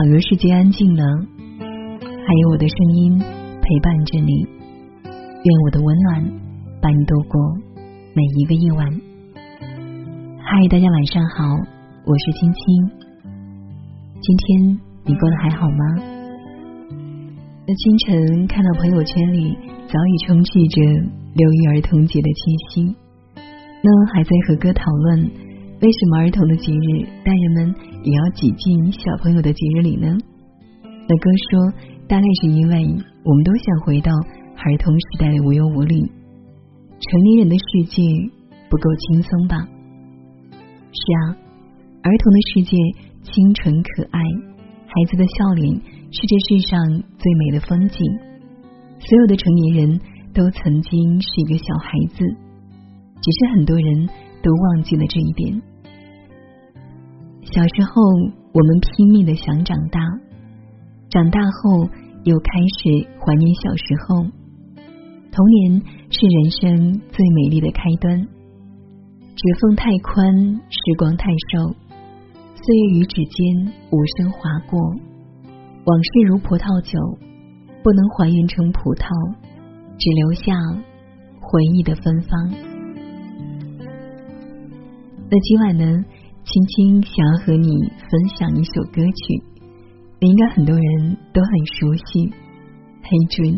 [0.00, 1.04] 倘若世界安静了，
[1.60, 4.32] 还有我的声音陪伴着你。
[5.04, 6.24] 愿我的温暖
[6.80, 7.38] 伴你度过
[8.14, 8.88] 每一个夜晚。
[10.40, 11.44] 嗨，大家晚上好，
[12.06, 12.64] 我是青青。
[14.22, 15.84] 今天你过得还好吗？
[17.68, 19.54] 那清晨看到朋友圈里
[19.86, 20.80] 早已充斥着
[21.34, 22.40] 六一儿童节的气
[22.70, 22.96] 息，
[23.82, 25.30] 那还在和哥讨论
[25.80, 30.08] 为什么儿童的节日大人们也要挤进小朋友的节日里呢？
[31.08, 31.72] 那哥说，
[32.06, 32.84] 大概是因为
[33.24, 38.02] 我们都想回到儿童时代的无忧无虑，成年人的世界
[38.68, 39.56] 不够轻松吧？
[40.92, 41.40] 是啊，
[42.02, 42.76] 儿童的世界
[43.22, 44.20] 清纯可爱，
[44.84, 45.74] 孩子的笑脸
[46.12, 46.78] 是这世上
[47.16, 47.98] 最美的风景。
[49.00, 50.00] 所有的成年人
[50.34, 52.18] 都曾经是一个小孩子，
[53.22, 54.06] 只是很多人
[54.42, 55.62] 都忘记了这一点。
[57.52, 58.00] 小时候，
[58.52, 59.98] 我们拼命的想长大。
[61.10, 61.82] 长大后，
[62.22, 64.22] 又开始怀念小时候。
[65.32, 68.20] 童年是人生最美丽的开端。
[68.20, 70.32] 指缝太宽，
[70.70, 71.74] 时光太瘦，
[72.54, 74.38] 岁月于指尖无声划
[74.70, 74.78] 过。
[75.86, 77.00] 往事如葡萄酒，
[77.82, 79.10] 不能还原成葡萄，
[79.98, 80.54] 只留下
[81.40, 82.30] 回忆的芬芳。
[85.28, 86.04] 那今晚呢？
[86.50, 89.40] 青青想要和你分享一首歌曲。
[90.20, 92.26] 你应该很多人都很熟悉
[93.02, 93.54] 《黑君》。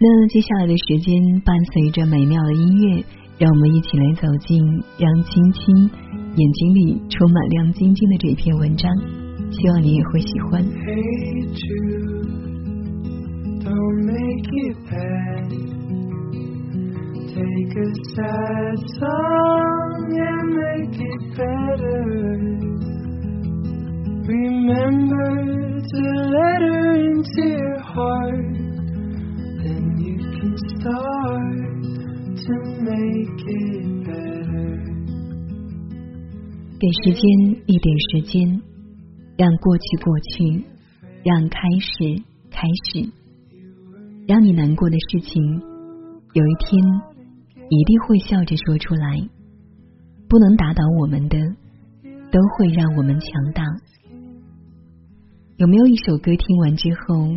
[0.00, 3.04] 那接下来的时间，伴随着美妙的音乐，
[3.38, 4.58] 让我们一起来走进
[4.98, 5.88] 让青青
[6.34, 8.90] 眼睛里充满亮晶晶的这篇文章。
[9.52, 10.66] 希望你也会喜欢。
[17.32, 22.04] Take a sad song and make it better.
[24.26, 25.30] Remember
[25.80, 26.02] to
[26.36, 28.52] let her into your heart,
[29.64, 31.62] then you can start
[32.36, 32.54] to
[32.84, 34.76] make it better.
[36.78, 37.22] 给时间
[37.66, 38.60] 一点时间，
[39.38, 40.64] 让过去过去，
[41.24, 43.08] 让开始开始，
[44.28, 45.42] 让你难过的事情，
[46.34, 46.82] 有一天
[47.74, 49.26] 一定会笑着说出来。
[50.28, 51.38] 不能打倒我们的，
[52.30, 53.64] 都会让我们强大。
[55.56, 57.28] 有没有一首歌听完之后，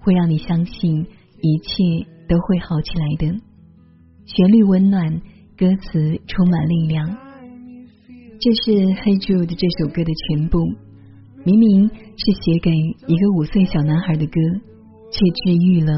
[0.00, 1.06] 会让你相信
[1.40, 3.40] 一切都会好起来的？
[4.26, 5.22] 旋律温暖，
[5.56, 7.06] 歌词充满力量。
[8.40, 10.58] 这是《Hey Jude》这首歌的全部。
[11.44, 14.40] 明明是写给一个五岁小男孩的歌，
[15.10, 15.92] 却治愈了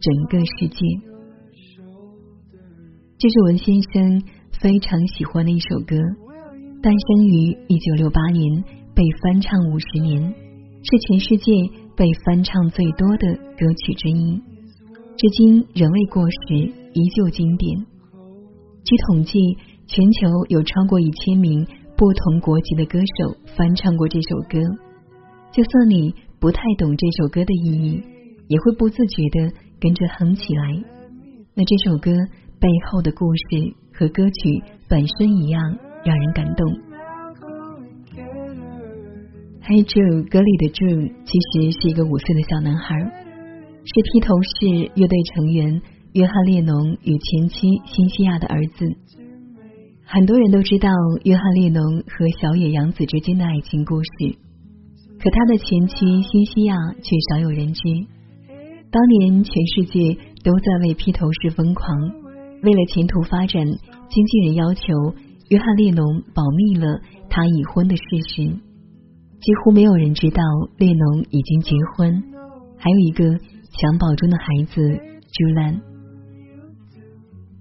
[0.00, 1.07] 整个世界。
[3.20, 4.22] 这是文先生
[4.62, 5.96] 非常喜欢的一首歌，
[6.80, 8.62] 诞生于一九六八年，
[8.94, 10.22] 被翻唱五十年。
[10.22, 11.52] 是全世界
[11.96, 14.40] 被翻唱最多的歌曲之一，
[15.16, 17.76] 至今仍未过时，依旧经典。
[18.84, 19.40] 据统计，
[19.88, 24.60] 全球有超过一千名不同国籍的歌手翻唱过这首歌。
[25.50, 28.00] 就算你不太懂这首歌的意义，
[28.46, 30.84] 也会不自觉的跟着哼起来。
[31.54, 32.12] 那这首歌
[32.60, 35.62] 背后的故事和歌曲本身一样，
[36.04, 36.66] 让人感动。
[39.62, 45.82] Hey Jude 歌里的 Jude 其实是一个五岁的小男孩，是披头士乐队成员
[46.14, 48.86] 约翰列侬与前妻辛西亚的儿子。
[50.04, 50.88] 很多人都知道
[51.24, 54.08] 约翰列侬和小野洋子之间的爱情故事，
[55.20, 57.82] 可他的前妻辛西亚却少有人知。
[58.90, 61.86] 当年全世界都在为披头士疯狂，
[62.62, 64.82] 为了前途发展，经纪人要求
[65.48, 66.04] 约翰列侬
[66.34, 68.44] 保密了他已婚的事实。
[69.40, 70.42] 几乎没有人知道
[70.76, 72.22] 列侬已经结婚，
[72.76, 74.82] 还有一个襁褓中的孩子
[75.32, 75.80] 朱兰。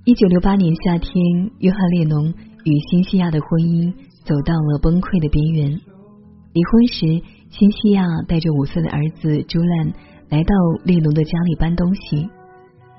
[0.04, 1.14] 一九六八年夏天，
[1.60, 2.34] 约翰列侬
[2.66, 3.94] 与辛西亚的婚姻
[4.26, 5.80] 走到了崩溃的边缘。
[6.54, 7.22] 离婚时，
[7.52, 9.94] 辛西亚带着五岁的儿子朱兰
[10.30, 12.28] 来到列侬的家里搬东西，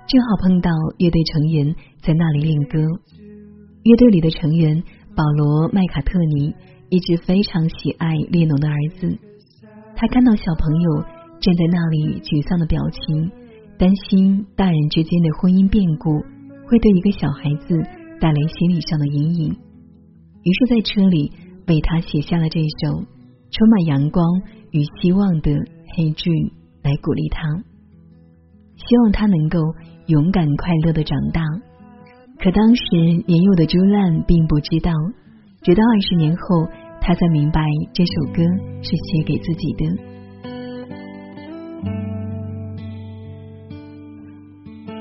[0.09, 2.79] 正好碰到乐队成员在那里练歌。
[3.85, 4.83] 乐队里的成员
[5.15, 6.55] 保罗·麦卡特尼。
[6.91, 9.19] 一直非常喜爱列侬的儿子，
[9.95, 11.05] 他看到小朋友
[11.39, 13.31] 站在那里沮丧的表情，
[13.77, 16.09] 担心大人之间的婚姻变故
[16.65, 17.77] 会对一个小孩子
[18.19, 21.31] 带来心理上的阴影，于是，在车里
[21.67, 23.05] 为他写下了这首
[23.53, 24.25] 充满阳光
[24.71, 25.53] 与希望的
[25.93, 26.31] 《黑剧》
[26.81, 27.45] 来鼓励他，
[28.81, 29.61] 希望他能够
[30.09, 31.41] 勇敢快乐的长大。
[32.41, 32.85] 可当时
[33.27, 34.93] 年幼的朱兰并不知道。
[35.61, 36.69] 直到二十年后，
[37.01, 37.61] 他才明白
[37.93, 38.43] 这首歌
[38.81, 39.85] 是写给自己的。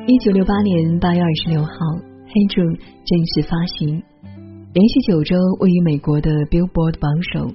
[0.07, 1.69] 一九六八年八月二十六号，
[2.25, 4.01] 《黑 e 正式发行，
[4.73, 7.47] 连续九周位于美国的 Billboard 榜首，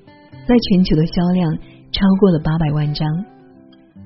[0.46, 1.52] 在全球的销量
[1.90, 3.08] 超过了八百万张。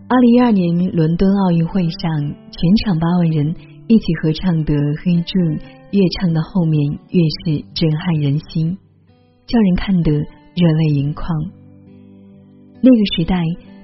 [0.09, 3.57] 二零一二年伦敦奥运会上，全场八万人
[3.89, 4.73] 一起合唱的
[5.03, 5.59] 《黑 e
[5.91, 6.79] 越唱到后面
[7.11, 8.79] 越是震撼人心，
[9.49, 11.27] 叫人看得热泪盈眶。
[12.81, 13.35] 那个时代，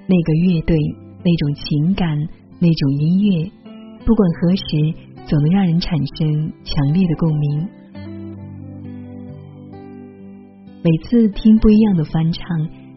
[0.06, 0.78] 那个乐队，
[1.24, 2.16] 那种情感，
[2.60, 3.50] 那种音乐，
[4.06, 4.94] 不管何时，
[5.26, 7.68] 总能让人产生强烈的共鸣。
[10.84, 12.46] 每次听不一样的翻唱，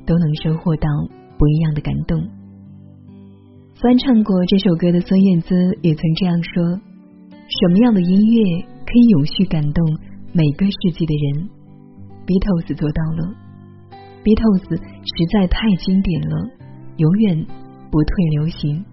[0.06, 0.88] 都能收获到
[1.40, 2.22] 不一样的感动。
[3.86, 5.54] 翻唱过这首歌的孙燕姿
[5.84, 6.82] 也曾这样说
[7.30, 9.86] ：“什么样的音乐？”可以永续感动
[10.34, 11.48] 每个世纪的人
[12.26, 13.36] ，Beatles 做到了。
[14.24, 16.50] Beatles 实在太经典了，
[16.98, 17.46] 永远
[17.92, 18.10] 不退
[18.40, 18.84] 流行。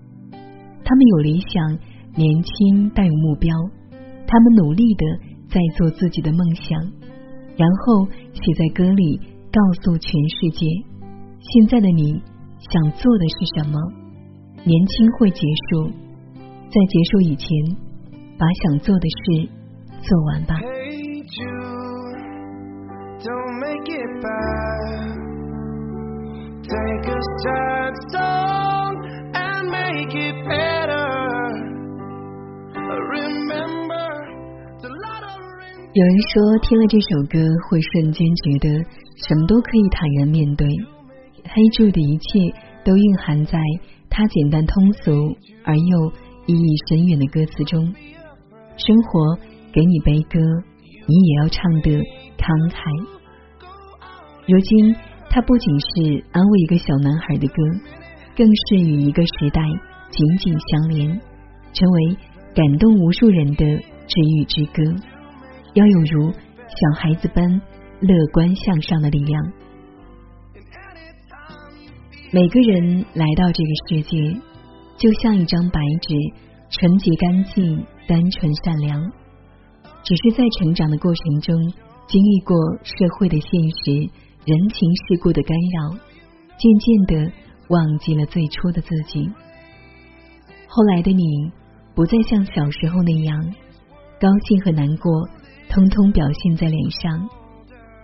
[0.84, 1.78] 他们有理想，
[2.14, 3.48] 年轻但有目标，
[4.26, 5.06] 他们努力的
[5.48, 6.78] 在做自己的梦想，
[7.56, 8.04] 然后
[8.34, 9.16] 写在歌里，
[9.48, 10.66] 告诉全世界：
[11.40, 12.20] 现在的你
[12.60, 14.01] 想做的是什么？
[14.64, 17.48] 年轻会结束，在结束以前，
[18.38, 19.48] 把想做的事。
[20.02, 20.54] 做完吧。
[35.94, 37.38] 有人说，听了这首歌
[37.68, 38.68] 会瞬间觉得
[39.26, 40.66] 什么都可以坦然面对。
[41.44, 42.38] 黑柱的一切
[42.84, 43.58] 都蕴含在
[44.12, 45.10] 他简单通俗
[45.64, 46.12] 而又
[46.46, 47.82] 意义深远的歌词中。
[48.76, 49.38] 生活。
[49.74, 50.38] 给你悲歌，
[51.06, 51.90] 你也要唱得
[52.36, 52.76] 慷慨。
[54.46, 54.94] 如今，
[55.30, 57.54] 它不仅是安慰一个小男孩的歌，
[58.36, 59.62] 更是与一个时代
[60.10, 61.08] 紧紧相连，
[61.72, 62.16] 成为
[62.54, 64.82] 感动无数人的治愈之歌。
[65.72, 66.30] 要有如
[66.68, 67.48] 小孩子般
[68.00, 69.42] 乐观向上的力量。
[72.34, 74.40] 每个人来到这个世界，
[74.96, 76.14] 就像一张白纸，
[76.70, 78.98] 纯洁干净，单纯善良。
[80.02, 81.54] 只是在成长的过程中，
[82.06, 83.50] 经历过社会的现
[83.84, 84.10] 实、
[84.46, 85.98] 人情世故的干扰，
[86.56, 87.32] 渐渐的
[87.68, 89.28] 忘记了最初的自己。
[90.68, 91.22] 后来的你，
[91.94, 93.54] 不再像小时候那样，
[94.18, 95.28] 高兴和难过
[95.68, 97.28] 通通表现在脸上。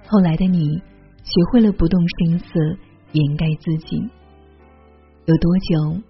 [0.06, 0.68] 后来的你，
[1.24, 2.60] 学会了不动声色
[3.12, 3.96] 掩盖自己。
[5.28, 6.00] 有多久，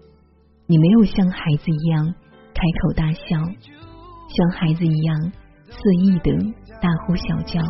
[0.69, 2.06] 你没有像孩子一样
[2.55, 3.37] 开口大笑，
[4.29, 5.32] 像孩子一样？
[5.67, 6.31] 肆意的
[6.81, 7.61] 大呼小叫。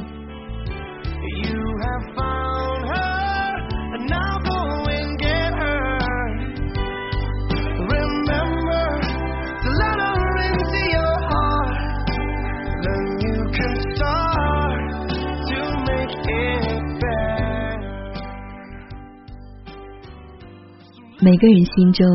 [21.31, 22.07] 每个人心中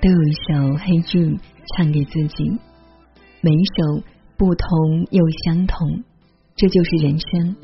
[0.00, 1.38] 都有一首黑剧
[1.76, 2.58] 唱给自己，
[3.42, 4.02] 每一首。
[4.38, 6.02] 不同又相同，
[6.56, 7.54] 这就是人生。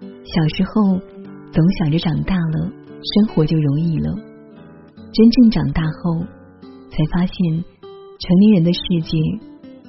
[0.00, 0.98] 小时候
[1.52, 2.70] 总想着长大了
[3.02, 4.14] 生活就容易了，
[5.12, 6.20] 真正长大后
[6.90, 7.64] 才发现，
[8.20, 9.18] 成年人的世界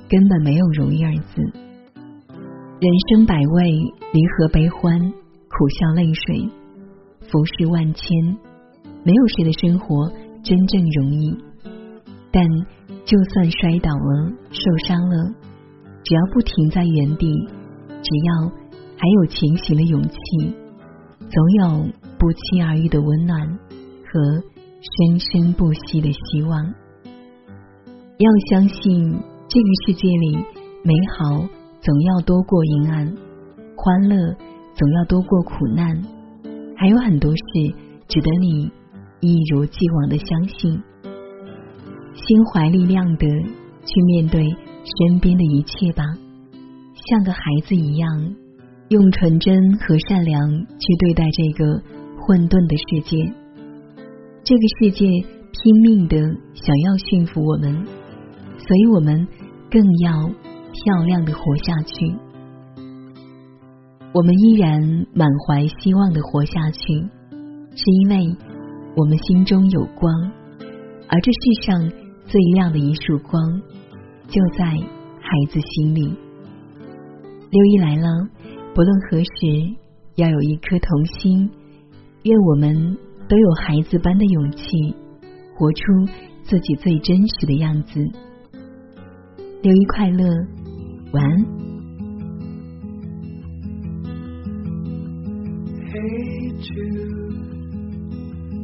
[0.10, 1.42] 根本没有容易二字。
[2.80, 3.72] 人生百味，
[4.12, 6.50] 离合悲欢，苦笑泪水，
[7.30, 8.38] 浮世万千，
[9.04, 10.12] 没有谁的生活
[10.44, 11.38] 真正容易。
[12.32, 12.44] 但
[13.06, 15.34] 就算摔倒了，受伤了。
[16.04, 17.28] 只要不停在原地，
[17.88, 18.50] 只要
[18.98, 20.56] 还有前行的勇气，
[21.30, 24.20] 总有不期而遇的温暖和
[24.82, 26.74] 生生不息的希望。
[28.18, 29.12] 要相信
[29.48, 30.36] 这个世界里，
[30.84, 31.48] 美好
[31.82, 33.16] 总要多过阴暗，
[33.76, 34.36] 欢乐
[34.76, 36.02] 总要多过苦难，
[36.78, 37.42] 还有很多事
[38.08, 38.72] 值得你
[39.22, 40.84] 一如既往的相信，
[42.14, 43.28] 心怀力量的
[43.86, 44.54] 去面对。
[44.84, 46.04] 身边的一切吧，
[47.08, 48.10] 像个孩子一样，
[48.90, 51.80] 用纯真和善良去对待这个
[52.18, 53.32] 混沌的世界。
[54.44, 56.18] 这个世界拼命的
[56.56, 57.86] 想要驯服我们，
[58.58, 59.28] 所以我们
[59.70, 60.28] 更要
[60.74, 62.12] 漂亮的活下去。
[64.12, 64.82] 我们依然
[65.14, 66.82] 满怀希望的活下去，
[67.76, 68.36] 是因为
[68.96, 70.32] 我们心中有光，
[71.08, 71.90] 而这世上
[72.26, 73.42] 最亮的一束光。
[74.28, 76.04] 就在孩子心里。
[77.52, 78.08] 六一来了，
[78.74, 79.76] 不论何时，
[80.16, 81.50] 要有一颗童心，
[82.24, 84.96] 愿我们都有孩子般的勇气，
[85.58, 85.82] 活出
[86.44, 88.00] 自己最真实的样子。
[89.62, 90.24] 六一快乐，
[91.12, 91.46] 晚安。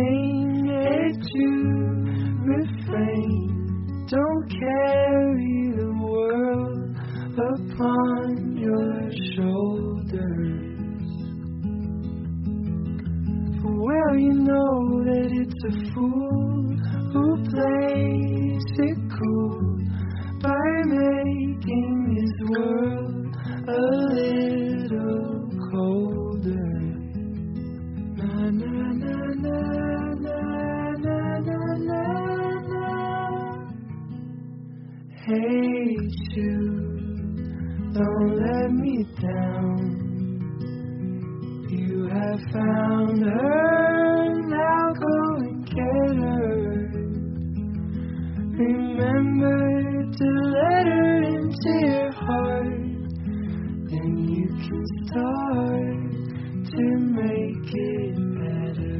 [0.00, 1.54] Pain, it's you
[2.44, 4.06] refrain.
[4.08, 6.96] Don't carry the world
[7.52, 10.70] upon your shoulders.
[13.60, 16.76] For well, you know that it's a fool
[17.12, 18.39] who plays
[54.70, 55.98] can start
[56.70, 56.84] to
[57.18, 58.98] make it better.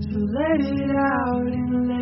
[0.00, 1.95] So let it out and let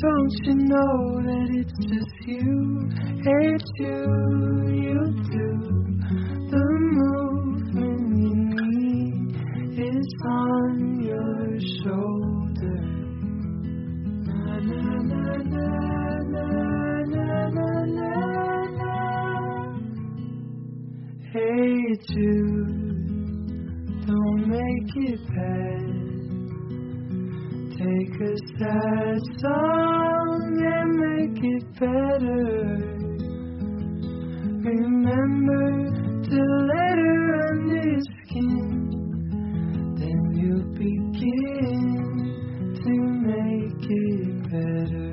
[0.00, 2.88] Don't you know that it's just you?
[3.24, 4.00] Hate you,
[4.70, 5.00] you
[5.32, 5.50] do.
[6.50, 6.66] The
[6.98, 9.34] movement you need
[9.76, 12.80] is on your shoulder.
[14.22, 15.66] Na na na na.
[21.32, 26.47] Hey Jude, don't make it bad.
[27.78, 32.42] Take a sad song and make it better.
[34.66, 35.66] Remember
[36.24, 37.20] to let her
[37.50, 38.66] under your skin.
[39.96, 42.02] Then you begin
[42.82, 42.92] to
[43.22, 45.07] make it better.